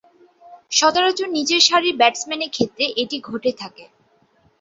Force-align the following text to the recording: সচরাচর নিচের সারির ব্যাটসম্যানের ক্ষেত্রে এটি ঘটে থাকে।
সচরাচর 0.71 1.27
নিচের 1.29 1.61
সারির 1.67 1.95
ব্যাটসম্যানের 1.97 2.53
ক্ষেত্রে 2.55 2.85
এটি 3.01 3.17
ঘটে 3.29 3.51
থাকে। 3.61 3.85